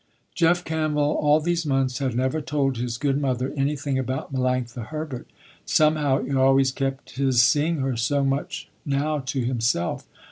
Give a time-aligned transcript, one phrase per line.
[0.33, 5.27] Jeff Campbell, all these months, had never told his good mother anything about Melanctha Herbert.
[5.63, 10.07] Somehow he always kept his seeing her so much now, to himself.